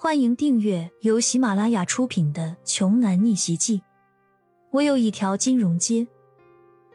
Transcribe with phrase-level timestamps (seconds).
[0.00, 3.78] 欢迎订阅由喜马拉雅出品的《穷男逆袭记》。
[4.70, 6.06] 我有一条金融街。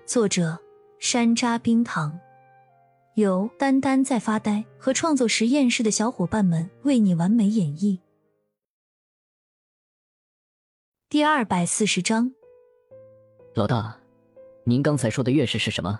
[0.05, 0.57] 作者：
[0.99, 2.17] 山楂冰糖，
[3.15, 7.99] 由丹丹在发呆和创作实验室的小伙伴们为你完美演绎。
[11.09, 12.31] 第二百四十章，
[13.53, 13.99] 老大，
[14.63, 15.99] 您刚才说的乐事是什么？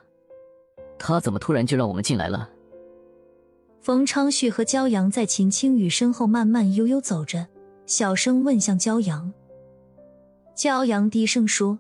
[0.97, 2.49] 他怎么突然就让我们进来了？
[3.83, 7.45] 冯昌旭和骄阳在秦青雨身后慢慢悠悠走着，
[7.85, 9.33] 小声问向骄阳。
[10.55, 11.77] 骄阳低声说：“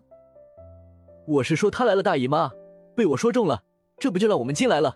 [1.25, 2.51] 我是说他来了，大姨妈，
[2.93, 3.63] 被我说中了，
[3.97, 4.93] 这不就让我们进来了？”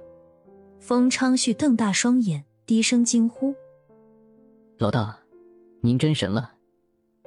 [0.82, 3.56] 冯昌旭瞪大双眼，低声惊呼
[4.78, 5.18] ：“老大，
[5.80, 6.56] 您真神了！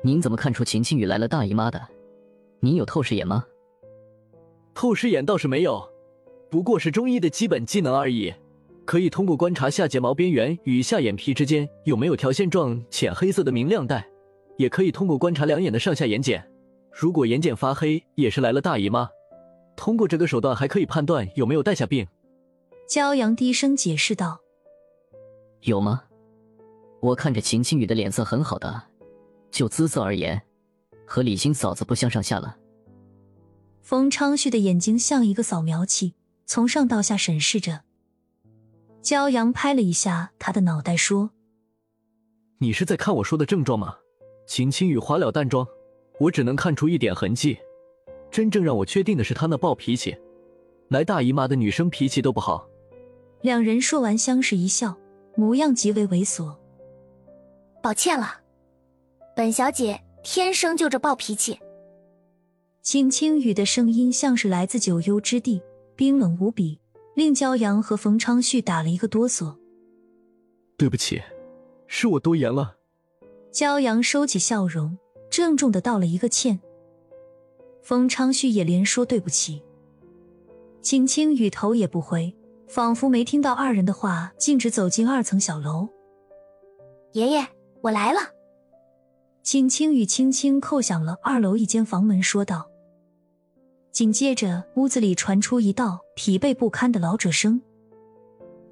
[0.03, 1.81] 您怎么看出秦青雨来了大姨妈的？
[2.61, 3.47] 您有透视眼吗？”
[4.77, 5.89] 透视眼倒是没有，
[6.51, 8.35] 不过是中医的基本技能而已。
[8.91, 14.05] 可以通过观察下睫毛边缘与下眼皮之间有没有条线状浅黑色的明亮带，
[14.57, 16.43] 也可以通过观察两眼的上下眼睑，
[16.93, 19.09] 如果眼睑发黑，也是来了大姨妈。
[19.77, 22.05] 通过这个手段还可以判断有没有带下病。
[22.89, 24.41] 骄阳低声解释道
[25.63, 26.03] ：“有吗？
[27.01, 28.83] 我看着秦青雨的脸色很好的，
[29.53, 30.43] 就姿色而言，
[31.07, 32.57] 和李欣嫂子不相上下了。”
[33.83, 37.83] 冯昌旭的眼睛像一个扫描器，从上到下审视着。
[39.03, 41.31] 骄阳拍了一下他的脑袋，说
[42.59, 43.97] ：“你是在看我说的症状吗？
[44.47, 45.67] 秦青雨花了淡妆，
[46.19, 47.59] 我只能看出一点痕迹。
[48.31, 50.17] 真正让我确定的是她那暴脾气，
[50.89, 52.67] 来大姨妈的女生脾气都不好。”
[53.43, 54.97] 两人说完，相视一笑，
[55.37, 56.55] 模样极为猥琐。
[57.83, 58.41] 抱歉了，
[59.35, 61.59] 本小姐天生就这暴脾气。
[62.83, 65.63] 秦青雨的声音像是来自九幽之地，
[65.97, 66.80] 冰冷无比。
[67.15, 69.57] 令骄阳和冯昌旭打了一个哆嗦。
[70.77, 71.21] 对不起，
[71.87, 72.77] 是我多言了。
[73.53, 74.97] 骄阳收起笑容，
[75.29, 76.61] 郑重的道了一个歉。
[77.83, 79.63] 冯昌旭也连说对不起。
[80.81, 82.35] 秦清雨头也不回，
[82.69, 85.89] 仿佛没听到二人的话，径直走进二层小楼。
[87.13, 87.47] 爷爷，
[87.83, 88.21] 我来了。
[89.43, 92.70] 秦清雨轻轻叩响了二楼一间房门，说道。
[94.01, 97.61] 紧接着，屋子里传出一道疲惫不堪的老者声：“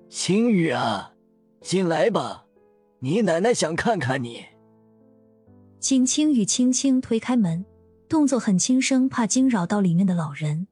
[0.09, 1.13] 青雨啊，
[1.61, 2.47] 进来吧，
[3.01, 4.43] 你奶奶想看看你。”
[5.81, 7.63] 景青雨轻轻推开门，
[8.09, 10.67] 动作很轻声，怕惊扰到里面的老人。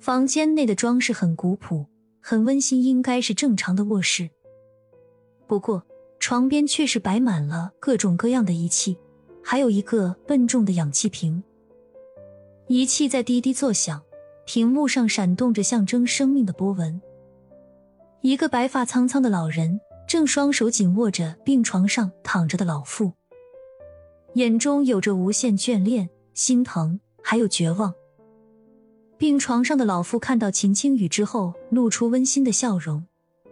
[0.00, 1.84] 房间内的装饰很古朴，
[2.22, 4.30] 很温馨，应该是正常的卧室。
[5.46, 5.84] 不过，
[6.18, 8.96] 床边却是摆满了各种各样的仪器，
[9.44, 11.44] 还有一个笨重的氧气瓶。
[12.68, 14.02] 仪器在滴滴作响，
[14.44, 17.00] 屏幕上闪动着象征生命的波纹。
[18.22, 23.12] 一个白发苍苍的老人正双手紧握着病床上躺着的老妇，
[24.34, 27.94] 眼中有着无限眷恋、心疼，还有绝望。
[29.16, 33.04] 病床上的老妇看到秦青雨之后，露出温馨的笑容；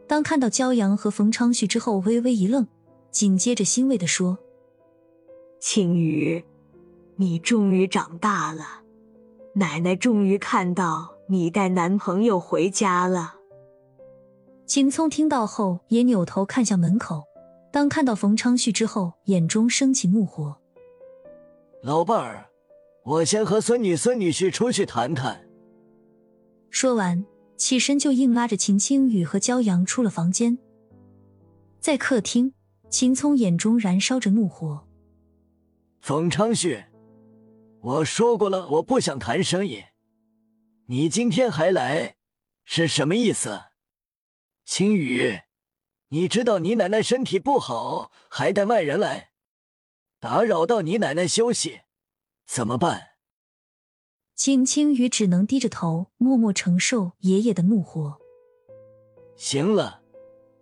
[0.09, 2.67] 当看到骄阳和冯昌旭之后，微微一愣，
[3.13, 4.39] 紧接着欣慰地说
[5.61, 6.45] ：“青雨，
[7.15, 8.81] 你终于长大了。”
[9.57, 13.35] 奶奶终于看到你带男朋友回家了。
[14.67, 17.23] 秦聪听到后也扭头看向门口，
[17.71, 20.57] 当看到冯昌旭之后，眼中升起怒火。
[21.83, 22.47] 老伴儿，
[23.05, 25.47] 我先和孙女孙女婿出去谈谈。
[26.71, 27.25] 说完，
[27.57, 30.59] 起身就硬拉着秦青雨和骄阳出了房间。
[31.79, 32.53] 在客厅，
[32.91, 34.85] 秦聪眼中燃烧着怒火。
[36.01, 36.83] 冯昌旭。
[37.85, 39.85] 我说过了，我不想谈生意。
[40.87, 42.17] 你今天还来，
[42.65, 43.61] 是什么意思？
[44.65, 45.41] 青雨，
[46.09, 49.33] 你知道你奶奶身体不好，还带外人来，
[50.19, 51.81] 打扰到你奶奶休息，
[52.47, 53.09] 怎么办？
[54.35, 58.19] 秦青雨只能低着头，默默承受爷爷的怒火。
[59.37, 60.01] 行了，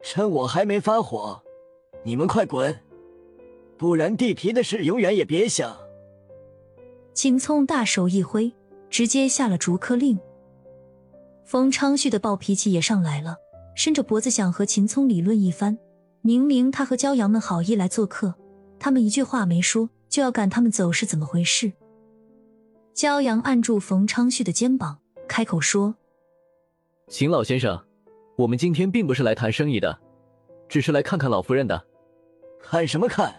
[0.03, 1.41] 趁我还没发火，
[2.03, 2.85] 你们快滚，
[3.79, 5.79] 不然地皮的事永远也别想。
[7.15, 8.51] 秦聪大手一挥，
[8.89, 10.19] 直接下了逐客令。
[11.45, 13.37] 冯昌旭的暴脾气也上来了，
[13.75, 15.79] 伸着脖子想和秦聪理论一番。
[16.23, 18.35] 明明他和骄阳们好意来做客，
[18.79, 21.73] 他们一句话没说就要赶他们走，是怎么回事？
[22.95, 24.99] 骄阳按住冯昌旭的肩膀，
[25.29, 25.97] 开口说
[27.09, 27.85] ：“秦老先生，
[28.37, 29.99] 我们今天并不是来谈生意的，
[30.69, 31.85] 只是来看看老夫人的。
[32.63, 33.35] 看什么看？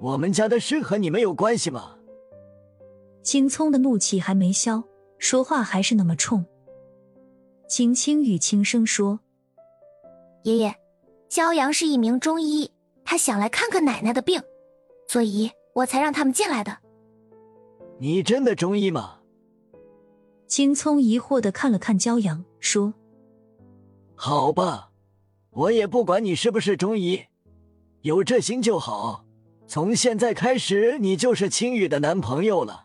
[0.00, 1.92] 我们家的事和你们有关系吗？”
[3.26, 4.84] 秦聪的怒气还没消，
[5.18, 6.46] 说话还是那么冲。
[7.68, 9.18] 秦青雨轻声说
[10.44, 10.72] ：“爷爷，
[11.28, 12.70] 骄阳是一名中医，
[13.04, 14.40] 他想来看看奶奶的病，
[15.08, 16.78] 所以我才让他们进来的。
[17.98, 19.18] 你真的中医吗？
[20.46, 22.94] 青葱疑惑的看了看骄阳，说
[24.14, 24.92] ：“好吧，
[25.50, 27.24] 我也不管你是不是中医，
[28.02, 29.24] 有这心就好。
[29.66, 32.84] 从现在开始，你就是青雨的男朋友了。”